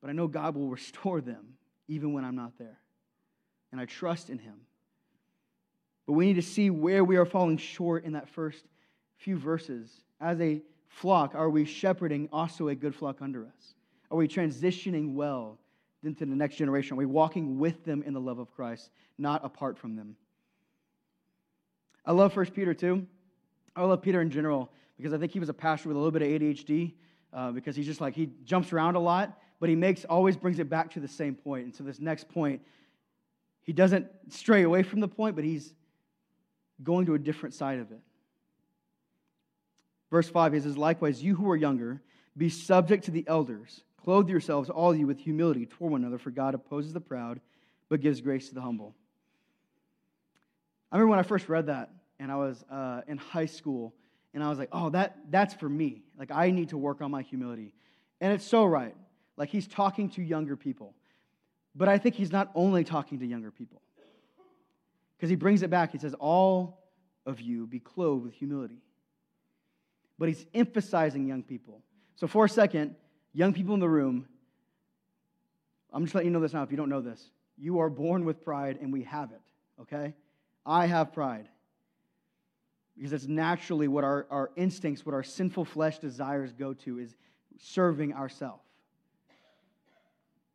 [0.00, 1.54] But I know God will restore them
[1.88, 2.78] even when I'm not there.
[3.72, 4.60] And I trust in Him.
[6.06, 8.64] But we need to see where we are falling short in that first
[9.16, 9.90] few verses.
[10.20, 13.74] As a flock, are we shepherding also a good flock under us?
[14.10, 15.58] Are we transitioning well
[16.02, 16.94] into the next generation?
[16.94, 20.16] Are we walking with them in the love of Christ, not apart from them?
[22.04, 23.06] I love First Peter too.
[23.76, 26.10] I love Peter in general because I think he was a pastor with a little
[26.10, 26.94] bit of ADHD
[27.32, 30.58] uh, because he's just like he jumps around a lot, but he makes always brings
[30.58, 31.64] it back to the same point.
[31.64, 32.60] And so this next point,
[33.62, 35.72] he doesn't stray away from the point, but he's
[36.82, 38.00] going to a different side of it.
[40.10, 42.02] Verse 5 he says, Likewise, you who are younger,
[42.36, 43.82] be subject to the elders.
[44.04, 47.40] Clothe yourselves, all of you, with humility toward one another, for God opposes the proud,
[47.88, 48.94] but gives grace to the humble.
[50.90, 53.94] I remember when I first read that, and I was uh, in high school,
[54.34, 56.02] and I was like, oh, that, that's for me.
[56.18, 57.74] Like, I need to work on my humility.
[58.20, 58.94] And it's so right.
[59.36, 60.94] Like, he's talking to younger people.
[61.74, 63.80] But I think he's not only talking to younger people.
[65.22, 65.92] Because he brings it back.
[65.92, 66.80] He says, All
[67.26, 68.82] of you be clothed with humility.
[70.18, 71.80] But he's emphasizing young people.
[72.16, 72.96] So, for a second,
[73.32, 74.26] young people in the room,
[75.92, 77.30] I'm just letting you know this now if you don't know this.
[77.56, 79.40] You are born with pride, and we have it,
[79.82, 80.12] okay?
[80.66, 81.48] I have pride.
[82.96, 87.14] Because it's naturally what our, our instincts, what our sinful flesh desires go to, is
[87.60, 88.61] serving ourselves.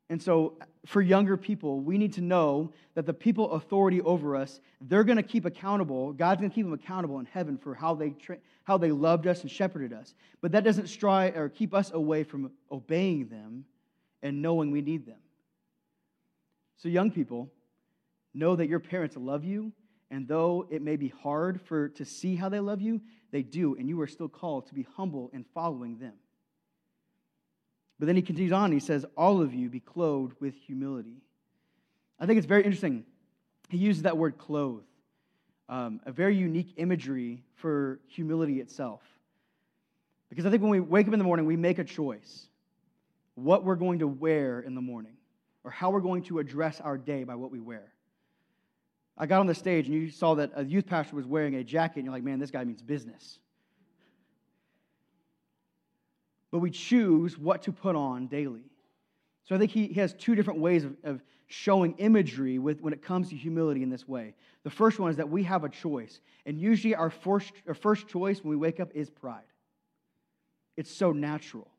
[0.10, 0.54] And so,
[0.86, 5.18] for younger people, we need to know that the people authority over us, they're going
[5.18, 6.14] to keep accountable.
[6.14, 9.28] God's going to keep them accountable in heaven for how they, tra- how they loved
[9.28, 10.14] us and shepherded us.
[10.40, 13.66] But that doesn't strive or keep us away from obeying them
[14.24, 15.20] and knowing we need them.
[16.78, 17.52] So, young people,
[18.34, 19.74] know that your parents love you,
[20.10, 23.76] and though it may be hard for to see how they love you, they do,
[23.76, 26.14] and you are still called to be humble in following them.
[28.00, 28.72] But then he continues on.
[28.72, 31.22] He says, All of you be clothed with humility.
[32.20, 33.06] I think it's very interesting.
[33.70, 34.84] He uses that word clothe,
[35.68, 39.02] um, a very unique imagery for humility itself.
[40.30, 42.48] Because I think when we wake up in the morning, we make a choice
[43.36, 45.14] what we're going to wear in the morning
[45.64, 47.94] or how we're going to address our day by what we wear.
[49.18, 51.64] I got on the stage and you saw that a youth pastor was wearing a
[51.64, 53.40] jacket, and you're like, man, this guy means business
[56.52, 58.64] but we choose what to put on daily.
[59.44, 62.94] So I think he, he has two different ways of, of showing imagery with, when
[62.94, 64.36] it comes to humility in this way.
[64.64, 66.20] The first one is that we have a choice.
[66.46, 69.44] And usually our first, our first choice when we wake up is pride.
[70.76, 71.70] It's so natural.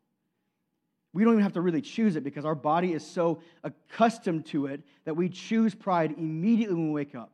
[1.12, 4.66] We don't even have to really choose it because our body is so accustomed to
[4.66, 7.32] it that we choose pride immediately when we wake up.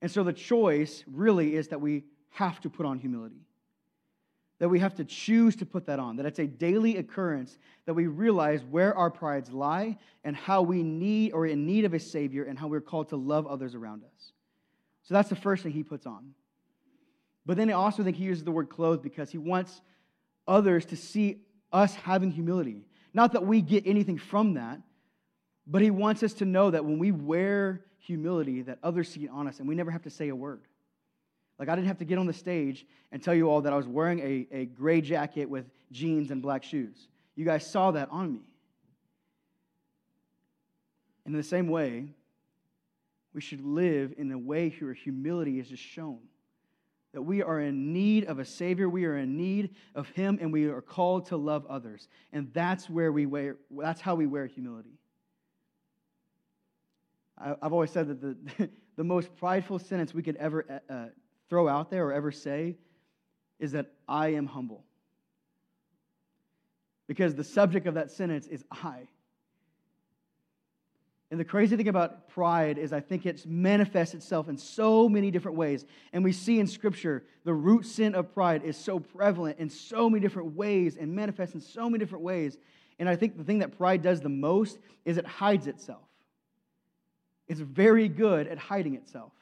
[0.00, 3.46] And so the choice really is that we have to put on humility
[4.62, 7.94] that we have to choose to put that on, that it's a daily occurrence that
[7.94, 11.98] we realize where our prides lie and how we need or in need of a
[11.98, 14.32] Savior and how we're called to love others around us.
[15.02, 16.34] So that's the first thing he puts on.
[17.44, 19.80] But then I also think he uses the word clothed because he wants
[20.46, 21.40] others to see
[21.72, 22.84] us having humility.
[23.12, 24.80] Not that we get anything from that,
[25.66, 29.30] but he wants us to know that when we wear humility, that others see it
[29.32, 30.60] on us and we never have to say a word.
[31.58, 33.76] Like, I didn't have to get on the stage and tell you all that I
[33.76, 37.08] was wearing a, a gray jacket with jeans and black shoes.
[37.36, 38.40] You guys saw that on me.
[41.24, 42.14] And in the same way,
[43.32, 46.18] we should live in a way where humility is just shown.
[47.12, 50.52] That we are in need of a Savior, we are in need of Him, and
[50.52, 52.08] we are called to love others.
[52.32, 54.98] And that's where we wear, that's how we wear humility.
[57.38, 61.06] I, have always said that the, the most prideful sentence we could ever uh,
[61.52, 62.78] throw out there or ever say
[63.58, 64.86] is that I am humble.
[67.06, 69.06] Because the subject of that sentence is I.
[71.30, 75.30] And the crazy thing about pride is I think it manifests itself in so many
[75.30, 75.84] different ways.
[76.14, 80.08] And we see in Scripture the root sin of pride is so prevalent in so
[80.08, 82.56] many different ways and manifests in so many different ways.
[82.98, 86.08] And I think the thing that pride does the most is it hides itself.
[87.46, 89.32] It's very good at hiding itself.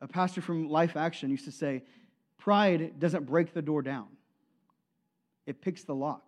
[0.00, 1.82] A pastor from Life Action used to say,
[2.38, 4.08] Pride doesn't break the door down,
[5.46, 6.24] it picks the lock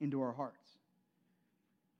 [0.00, 0.58] into our hearts.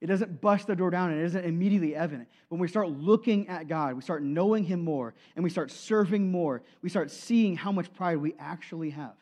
[0.00, 2.28] It doesn't bust the door down and it isn't immediately evident.
[2.48, 6.32] When we start looking at God, we start knowing Him more, and we start serving
[6.32, 9.14] more, we start seeing how much pride we actually have.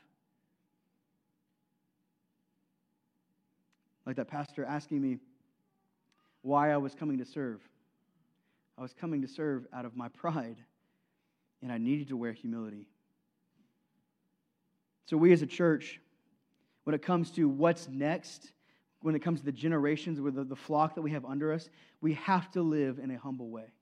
[4.07, 5.19] Like that pastor asking me
[6.41, 7.61] why I was coming to serve.
[8.79, 10.57] I was coming to serve out of my pride
[11.63, 12.87] and I needed to wear humility.
[15.07, 16.01] So, we as a church,
[16.85, 18.53] when it comes to what's next,
[19.03, 21.69] when it comes to the generations with the, flock that we have under us,
[22.01, 23.73] we have to live in a humble way.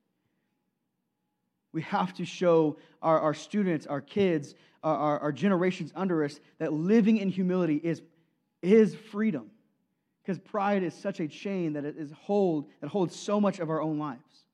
[1.71, 6.39] We have to show our, our students, our kids, our, our, our generations under us
[6.57, 8.01] that living in humility is,
[8.61, 9.51] is freedom.
[10.23, 13.69] Because pride is such a chain that it is hold, that holds so much of
[13.69, 14.45] our own lives.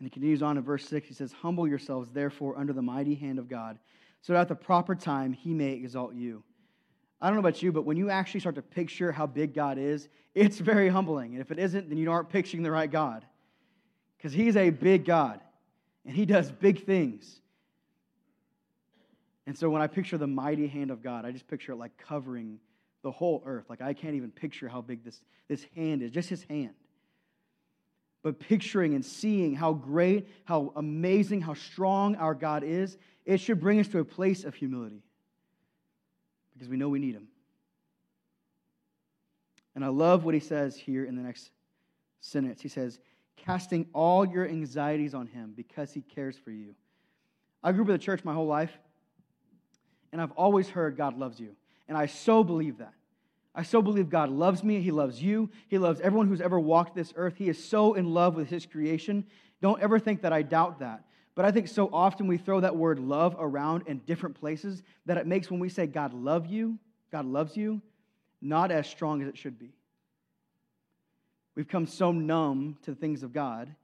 [0.00, 1.08] And he continues on in verse 6.
[1.08, 3.78] He says, Humble yourselves, therefore, under the mighty hand of God,
[4.22, 6.42] so that at the proper time he may exalt you.
[7.20, 9.76] I don't know about you, but when you actually start to picture how big God
[9.76, 11.32] is, it's very humbling.
[11.32, 13.26] And if it isn't, then you aren't picturing the right God.
[14.16, 15.40] Because he's a big God,
[16.06, 17.40] and he does big things.
[19.46, 21.92] And so when I picture the mighty hand of God, I just picture it like
[21.98, 22.58] covering
[23.02, 23.66] the whole earth.
[23.68, 26.74] Like I can't even picture how big this, this hand is, just his hand
[28.22, 33.60] but picturing and seeing how great, how amazing, how strong our God is, it should
[33.60, 35.02] bring us to a place of humility
[36.52, 37.28] because we know we need Him.
[39.74, 41.50] And I love what he says here in the next
[42.20, 42.60] sentence.
[42.60, 42.98] He says,
[43.36, 46.74] casting all your anxieties on Him because He cares for you.
[47.62, 48.72] I grew up in the church my whole life,
[50.12, 51.56] and I've always heard God loves you.
[51.88, 52.94] And I so believe that.
[53.54, 54.80] I so believe God loves me.
[54.80, 55.50] He loves you.
[55.68, 57.34] He loves everyone who's ever walked this earth.
[57.36, 59.26] He is so in love with His creation.
[59.60, 61.04] Don't ever think that I doubt that.
[61.34, 65.16] But I think so often we throw that word love around in different places that
[65.16, 66.78] it makes when we say God love you,
[67.10, 67.80] God loves you,
[68.40, 69.72] not as strong as it should be.
[71.54, 73.74] We've come so numb to the things of God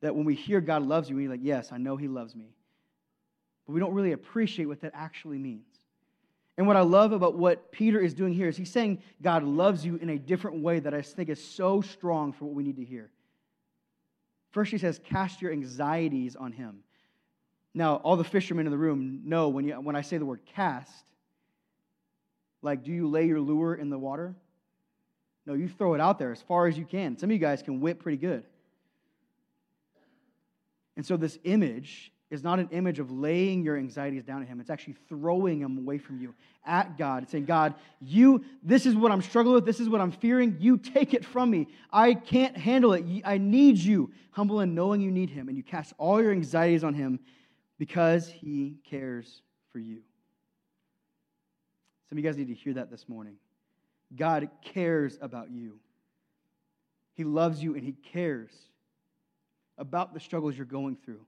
[0.00, 2.54] that when we hear God loves you, we're like, yes, I know He loves me.
[3.66, 5.67] But we don't really appreciate what that actually means.
[6.58, 9.86] And what I love about what Peter is doing here is he's saying God loves
[9.86, 12.76] you in a different way that I think is so strong for what we need
[12.76, 13.10] to hear.
[14.50, 16.80] First, he says, cast your anxieties on him.
[17.74, 20.40] Now, all the fishermen in the room know when, you, when I say the word
[20.56, 21.04] cast,
[22.60, 24.34] like, do you lay your lure in the water?
[25.46, 27.16] No, you throw it out there as far as you can.
[27.16, 28.42] Some of you guys can whip pretty good.
[30.96, 34.60] And so, this image is not an image of laying your anxieties down at him.
[34.60, 36.34] It's actually throwing them away from you
[36.66, 37.22] at God.
[37.22, 39.64] It's saying, God, you, this is what I'm struggling with.
[39.64, 40.56] This is what I'm fearing.
[40.60, 41.68] You take it from me.
[41.90, 43.04] I can't handle it.
[43.24, 44.12] I need you.
[44.32, 45.48] Humble and knowing you need him.
[45.48, 47.18] And you cast all your anxieties on him
[47.78, 49.40] because he cares
[49.72, 50.02] for you.
[52.08, 53.36] Some of you guys need to hear that this morning.
[54.14, 55.78] God cares about you.
[57.14, 58.50] He loves you and he cares
[59.78, 61.20] about the struggles you're going through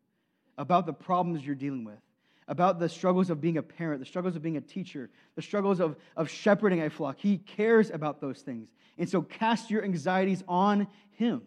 [0.60, 1.98] about the problems you're dealing with,
[2.46, 5.80] about the struggles of being a parent, the struggles of being a teacher, the struggles
[5.80, 7.16] of, of shepherding a flock.
[7.18, 8.68] He cares about those things.
[8.98, 11.42] And so cast your anxieties on Him.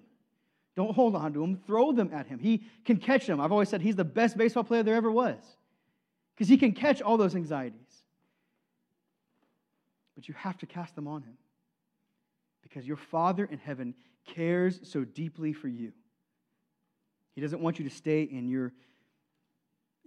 [0.76, 2.40] Don't hold on to them, throw them at Him.
[2.40, 3.40] He can catch them.
[3.40, 5.38] I've always said He's the best baseball player there ever was.
[6.36, 8.04] because he can catch all those anxieties.
[10.16, 11.38] But you have to cast them on him
[12.62, 13.94] because your Father in heaven
[14.26, 15.92] cares so deeply for you.
[17.36, 18.74] He doesn't want you to stay in your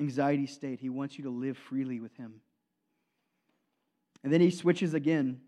[0.01, 2.41] anxiety state, He wants you to live freely with Him.
[4.27, 5.41] And then he switches again.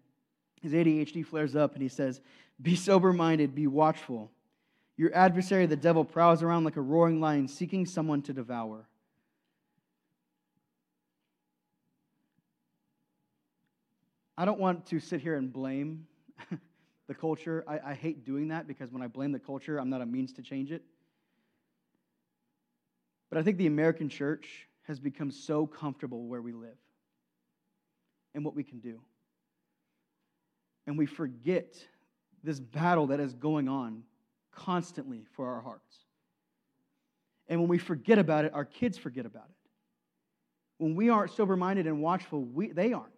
[0.63, 2.21] His ADHD flares up and he says,
[2.63, 4.31] Be sober minded, be watchful.
[4.97, 8.87] Your adversary, the devil, prowls around like a roaring lion, seeking someone to devour.
[14.37, 16.07] I don't want to sit here and blame
[17.09, 17.65] the culture.
[17.67, 20.33] I, I, hate doing that because when I blame the culture, I'm not a means
[20.35, 20.85] to change it.
[23.31, 26.77] But I think the American church has become so comfortable where we live
[28.35, 29.01] and what we can do.
[30.87, 31.75] And we forget
[32.43, 34.03] this battle that is going on
[34.53, 35.97] constantly for our hearts.
[37.49, 39.71] And when we forget about it, our kids forget about it.
[40.79, 43.13] When we aren't sober minded and watchful, we, they aren't.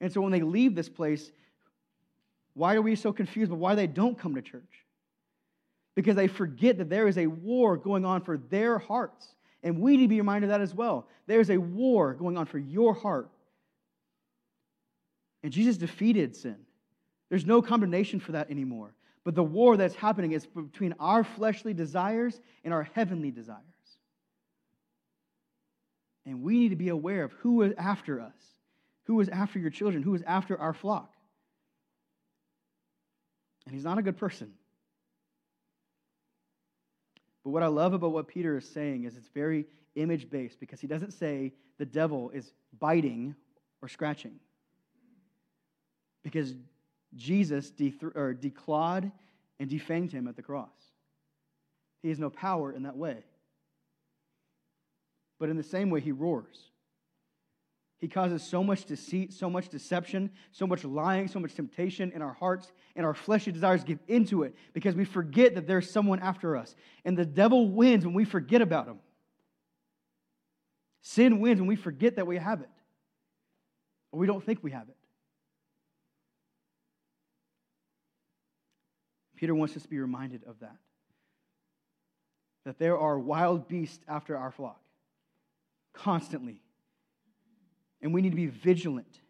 [0.00, 1.32] And so when they leave this place,
[2.54, 4.81] why are we so confused about why they don't come to church?
[5.94, 9.28] Because they forget that there is a war going on for their hearts.
[9.62, 11.06] And we need to be reminded of that as well.
[11.26, 13.28] There's a war going on for your heart.
[15.42, 16.56] And Jesus defeated sin.
[17.28, 18.94] There's no condemnation for that anymore.
[19.24, 23.60] But the war that's happening is between our fleshly desires and our heavenly desires.
[26.26, 28.34] And we need to be aware of who is after us,
[29.04, 31.12] who is after your children, who is after our flock.
[33.66, 34.52] And he's not a good person.
[37.44, 40.80] But what I love about what Peter is saying is it's very image based because
[40.80, 43.34] he doesn't say the devil is biting
[43.80, 44.38] or scratching.
[46.22, 46.54] Because
[47.14, 49.10] Jesus deth- or declawed
[49.58, 50.70] and defanged him at the cross.
[52.02, 53.18] He has no power in that way.
[55.38, 56.71] But in the same way, he roars.
[58.02, 62.20] He causes so much deceit, so much deception, so much lying, so much temptation in
[62.20, 66.18] our hearts, and our fleshly desires give into it because we forget that there's someone
[66.18, 66.74] after us.
[67.04, 68.98] And the devil wins when we forget about him.
[71.00, 72.70] Sin wins when we forget that we have it,
[74.10, 74.96] or we don't think we have it.
[79.36, 80.76] Peter wants us to be reminded of that.
[82.64, 84.80] That there are wild beasts after our flock
[85.92, 86.62] constantly
[88.02, 89.20] and we need to be vigilant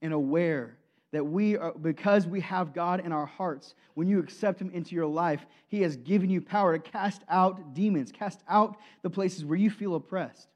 [0.00, 0.76] and aware
[1.12, 4.94] that we are, because we have God in our hearts, when you accept Him into
[4.94, 9.44] your life, He has given you power to cast out demons, cast out the places
[9.44, 10.48] where you feel oppressed.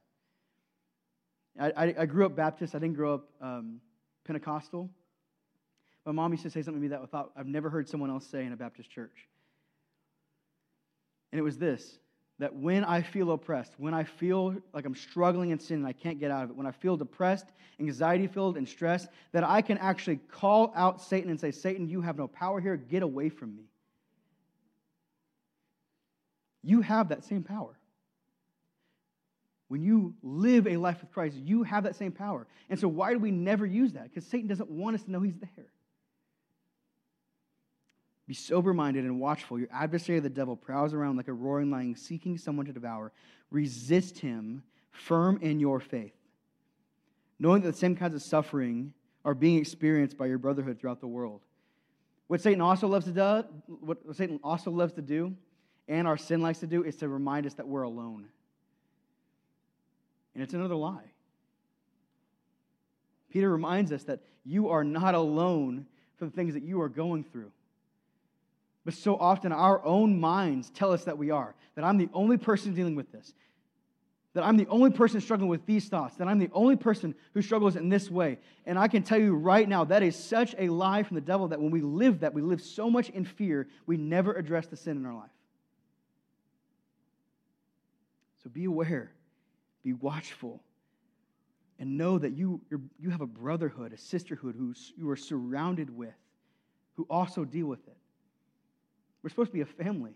[1.58, 3.80] I, I, I grew up Baptist, I didn't grow up um,
[4.24, 4.90] Pentecostal.
[6.04, 8.10] My mom used to say something to me that I thought I've never heard someone
[8.10, 9.28] else say in a Baptist church.
[11.30, 11.98] And it was this
[12.42, 15.92] that when I feel oppressed, when I feel like I'm struggling in sin and I
[15.92, 17.46] can't get out of it, when I feel depressed,
[17.78, 22.00] anxiety filled, and stressed, that I can actually call out Satan and say, Satan, you
[22.00, 22.76] have no power here.
[22.76, 23.62] Get away from me.
[26.64, 27.78] You have that same power.
[29.68, 32.48] When you live a life with Christ, you have that same power.
[32.68, 34.12] And so, why do we never use that?
[34.12, 35.70] Because Satan doesn't want us to know he's there.
[38.32, 39.58] Be sober minded and watchful.
[39.58, 43.12] Your adversary, the devil, prowls around like a roaring lion, seeking someone to devour.
[43.50, 46.14] Resist him, firm in your faith,
[47.38, 51.06] knowing that the same kinds of suffering are being experienced by your brotherhood throughout the
[51.06, 51.42] world.
[52.28, 55.36] What Satan also loves to do, what Satan also loves to do,
[55.86, 58.28] and our sin likes to do, is to remind us that we're alone.
[60.32, 61.04] And it's another lie.
[63.30, 65.84] Peter reminds us that you are not alone
[66.16, 67.52] for the things that you are going through.
[68.84, 72.36] But so often our own minds tell us that we are, that I'm the only
[72.36, 73.32] person dealing with this,
[74.34, 77.42] that I'm the only person struggling with these thoughts, that I'm the only person who
[77.42, 78.38] struggles in this way.
[78.66, 81.48] And I can tell you right now, that is such a lie from the devil
[81.48, 84.76] that when we live that, we live so much in fear, we never address the
[84.76, 85.30] sin in our life.
[88.42, 89.12] So be aware,
[89.84, 90.60] be watchful,
[91.78, 92.60] and know that you,
[92.98, 96.14] you have a brotherhood, a sisterhood who you are surrounded with,
[96.94, 97.96] who also deal with it.
[99.22, 100.14] We're supposed to be a family.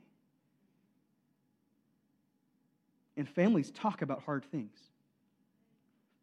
[3.17, 4.77] And families talk about hard things.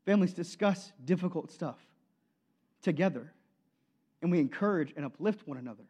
[0.06, 1.80] Families discuss difficult stuff
[2.82, 3.34] together.
[4.22, 5.84] And we encourage and uplift one another.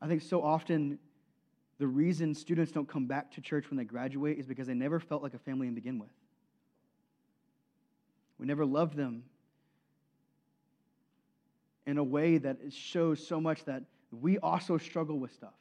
[0.00, 0.98] I think so often
[1.78, 4.98] the reason students don't come back to church when they graduate is because they never
[4.98, 6.10] felt like a family to begin with.
[8.38, 9.24] We never loved them
[11.86, 13.82] in a way that shows so much that
[14.20, 15.54] we also struggle with stuff.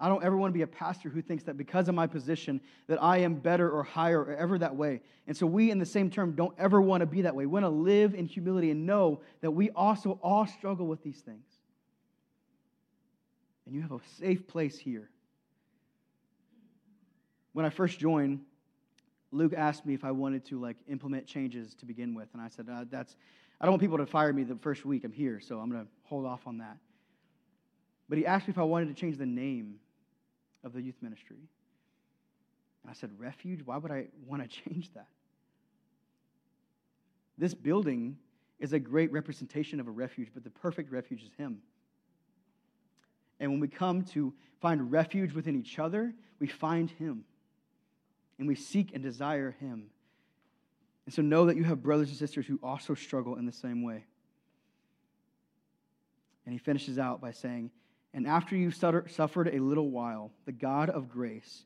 [0.00, 2.60] I don't ever want to be a pastor who thinks that because of my position
[2.86, 5.00] that I am better or higher or ever that way.
[5.26, 7.46] And so we in the same term don't ever want to be that way.
[7.46, 11.18] We want to live in humility and know that we also all struggle with these
[11.18, 11.46] things.
[13.66, 15.10] And you have a safe place here.
[17.52, 18.40] When I first joined,
[19.32, 22.48] Luke asked me if I wanted to like implement changes to begin with, and I
[22.48, 23.16] said uh, that's
[23.60, 25.84] I don't want people to fire me the first week I'm here, so I'm going
[25.84, 26.76] to hold off on that.
[28.08, 29.76] But he asked me if I wanted to change the name
[30.64, 31.36] of the youth ministry.
[32.82, 33.60] And I said, Refuge?
[33.64, 35.08] Why would I want to change that?
[37.36, 38.16] This building
[38.58, 41.58] is a great representation of a refuge, but the perfect refuge is Him.
[43.38, 47.24] And when we come to find refuge within each other, we find Him.
[48.38, 49.90] And we seek and desire Him.
[51.06, 53.82] And so know that you have brothers and sisters who also struggle in the same
[53.82, 54.04] way.
[56.44, 57.70] And he finishes out by saying,
[58.14, 61.64] And after you've suffered a little while, the God of grace,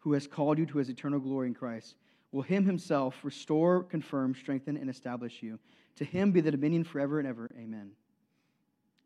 [0.00, 1.96] who has called you to his eternal glory in Christ,
[2.32, 5.58] will him himself restore, confirm, strengthen, and establish you.
[5.96, 7.50] To him be the dominion forever and ever.
[7.58, 7.90] Amen.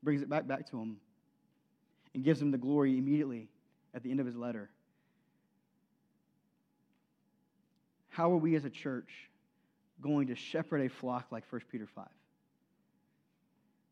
[0.02, 0.98] Brings it back, back to him
[2.14, 3.48] and gives him the glory immediately
[3.94, 4.70] at the end of his letter.
[8.08, 9.10] How are we as a church
[10.00, 12.06] going to shepherd a flock like 1 Peter 5?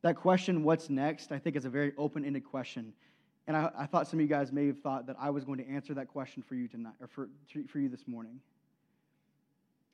[0.03, 2.93] That question, what's next, I think is a very open ended question.
[3.47, 5.59] And I, I, thought some of you guys may have thought that I was going
[5.59, 7.29] to answer that question for you tonight, or for,
[7.69, 8.41] for you this morning.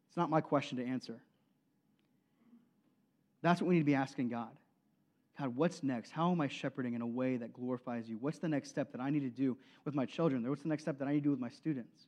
[0.09, 1.21] It's not my question to answer.
[3.43, 4.51] That's what we need to be asking God.
[5.39, 6.11] God, what's next?
[6.11, 8.19] How am I shepherding in a way that glorifies you?
[8.21, 10.47] What's the next step that I need to do with my children?
[10.49, 12.07] What's the next step that I need to do with my students?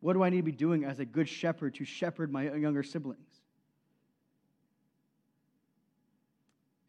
[0.00, 2.82] What do I need to be doing as a good shepherd to shepherd my younger
[2.82, 3.28] siblings?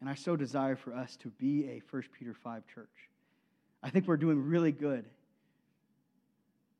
[0.00, 2.86] And I so desire for us to be a 1 Peter 5 church.
[3.82, 5.04] I think we're doing really good.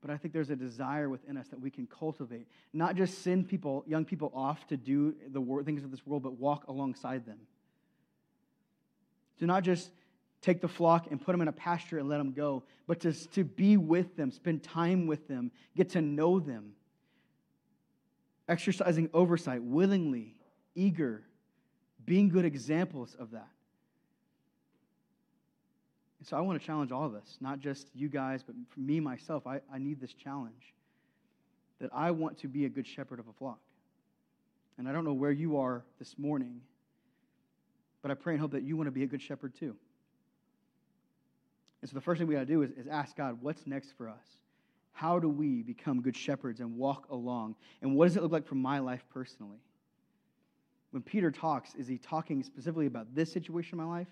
[0.00, 3.48] But I think there's a desire within us that we can cultivate, not just send
[3.48, 7.38] people, young people off to do the things of this world, but walk alongside them.
[9.40, 9.90] To not just
[10.40, 13.12] take the flock and put them in a pasture and let them go, but to,
[13.30, 16.74] to be with them, spend time with them, get to know them,
[18.48, 20.36] exercising oversight willingly,
[20.76, 21.24] eager,
[22.08, 23.48] being good examples of that.
[26.18, 28.80] And so I want to challenge all of us, not just you guys, but for
[28.80, 29.46] me, myself.
[29.46, 30.74] I, I need this challenge
[31.80, 33.60] that I want to be a good shepherd of a flock.
[34.78, 36.60] And I don't know where you are this morning,
[38.02, 39.76] but I pray and hope that you want to be a good shepherd too.
[41.80, 43.92] And so the first thing we got to do is, is ask God, what's next
[43.96, 44.38] for us?
[44.92, 47.54] How do we become good shepherds and walk along?
[47.82, 49.58] And what does it look like for my life personally?
[50.90, 54.08] When Peter talks, is he talking specifically about this situation in my life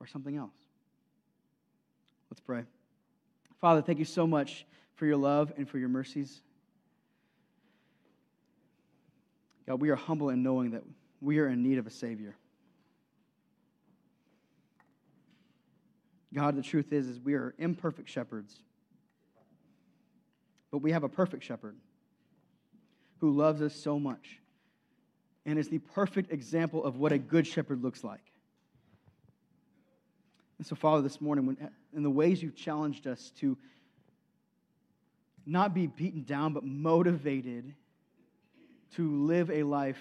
[0.00, 0.54] or something else?
[2.30, 2.64] Let's pray.
[3.60, 6.40] Father, thank you so much for your love and for your mercies.
[9.66, 10.82] God, we are humble in knowing that
[11.20, 12.34] we are in need of a Savior.
[16.32, 18.56] God, the truth is, is we are imperfect shepherds.
[20.70, 21.76] But we have a perfect shepherd
[23.18, 24.39] who loves us so much
[25.46, 28.20] and is the perfect example of what a good shepherd looks like.
[30.58, 33.56] And so, Father, this morning, when, in the ways you've challenged us to
[35.46, 37.74] not be beaten down, but motivated
[38.96, 40.00] to live a life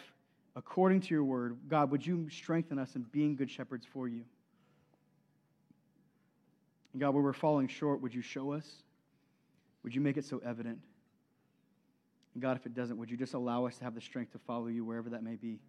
[0.55, 4.23] according to your word, God, would you strengthen us in being good shepherds for you?
[6.91, 8.69] And God, where we're falling short, would you show us?
[9.83, 10.79] Would you make it so evident?
[12.33, 14.39] And God, if it doesn't, would you just allow us to have the strength to
[14.39, 15.59] follow you wherever that may be?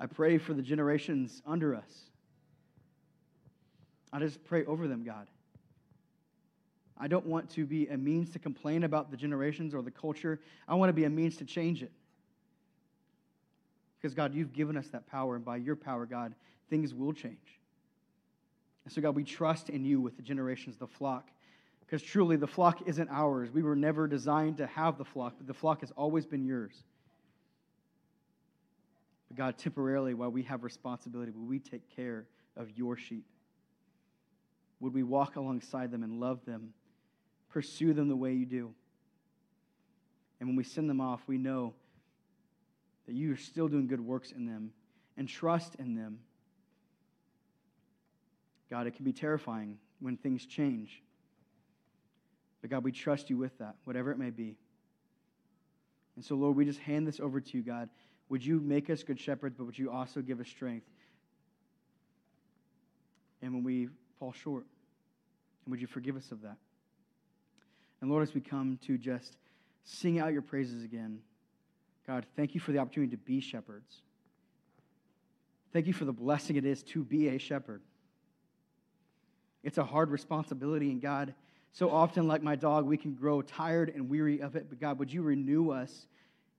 [0.00, 2.10] I pray for the generations under us.
[4.12, 5.28] I just pray over them, God.
[6.96, 10.40] I don't want to be a means to complain about the generations or the culture.
[10.66, 11.92] I want to be a means to change it.
[14.00, 16.34] Because, God, you've given us that power, and by your power, God,
[16.70, 17.60] things will change.
[18.84, 21.28] And so, God, we trust in you with the generations, the flock.
[21.88, 23.48] Because truly, the flock isn't ours.
[23.50, 26.84] We were never designed to have the flock, but the flock has always been yours.
[29.28, 32.26] But God, temporarily, while we have responsibility, will we take care
[32.56, 33.24] of your sheep?
[34.80, 36.74] Would we walk alongside them and love them,
[37.48, 38.74] pursue them the way you do?
[40.40, 41.72] And when we send them off, we know
[43.06, 44.72] that you are still doing good works in them
[45.16, 46.18] and trust in them
[48.70, 51.02] God, it can be terrifying when things change.
[52.60, 54.56] But God, we trust you with that, whatever it may be.
[56.16, 57.88] And so, Lord, we just hand this over to you, God.
[58.28, 60.86] Would you make us good shepherds, but would you also give us strength?
[63.40, 63.88] And when we
[64.18, 64.64] fall short.
[65.64, 66.56] And would you forgive us of that?
[68.00, 69.36] And Lord, as we come to just
[69.84, 71.20] sing out your praises again,
[72.06, 74.02] God, thank you for the opportunity to be shepherds.
[75.72, 77.82] Thank you for the blessing it is to be a shepherd.
[79.62, 81.34] It's a hard responsibility, and God,
[81.72, 84.66] so often, like my dog, we can grow tired and weary of it.
[84.68, 86.06] But God, would you renew us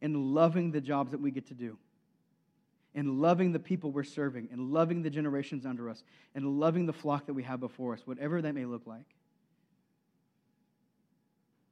[0.02, 1.78] in loving the jobs that we get to do,
[2.94, 6.04] in loving the people we're serving, in loving the generations under us,
[6.36, 9.06] and loving the flock that we have before us, whatever that may look like?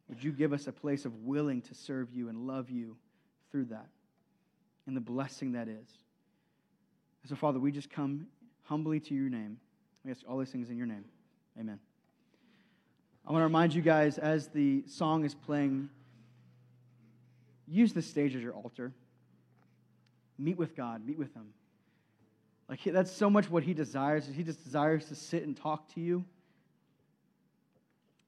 [0.09, 2.97] Would you give us a place of willing to serve you and love you
[3.51, 3.87] through that
[4.85, 5.87] and the blessing that is?
[7.25, 8.27] So, Father, we just come
[8.63, 9.57] humbly to your name.
[10.05, 11.03] We ask all these things in your name.
[11.59, 11.79] Amen.
[13.27, 15.89] I want to remind you guys as the song is playing,
[17.67, 18.93] use the stage as your altar.
[20.39, 21.47] Meet with God, meet with Him.
[22.69, 24.29] Like, that's so much what He desires.
[24.33, 26.23] He just desires to sit and talk to you.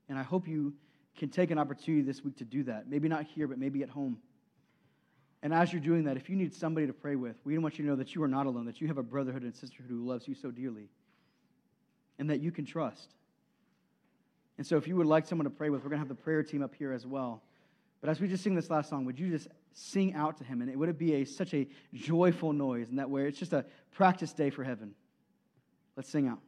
[0.10, 0.74] And I hope you
[1.18, 2.90] can take an opportunity this week to do that.
[2.90, 4.18] Maybe not here, but maybe at home.
[5.42, 7.86] And as you're doing that, if you need somebody to pray with, we want you
[7.86, 10.06] to know that you are not alone, that you have a brotherhood and sisterhood who
[10.06, 10.90] loves you so dearly,
[12.18, 13.14] and that you can trust.
[14.60, 16.22] And so, if you would like someone to pray with, we're going to have the
[16.22, 17.42] prayer team up here as well.
[18.02, 20.62] But as we just sing this last song, would you just sing out to him?
[20.62, 23.26] And it would it be a, such a joyful noise in that way?
[23.26, 24.96] It's just a practice day for heaven.
[25.96, 26.40] Let's sing out.